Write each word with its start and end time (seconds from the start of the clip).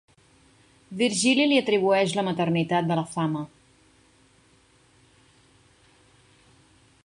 Virgili 1.01 1.43
li 1.51 1.59
atribueix 1.63 2.15
la 2.19 2.23
maternitat 2.29 2.89
de 2.91 2.97
la 3.01 3.05
Fama. 3.11 3.45